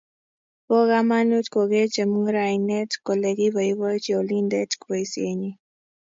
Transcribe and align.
Bo 0.67 0.77
kamanut 0.89 1.45
kogeer 1.53 1.87
chemungarainet 1.95 2.91
kole 3.05 3.29
koboiboichi 3.37 4.11
olindet 4.21 4.71
boisienyi 4.83 5.51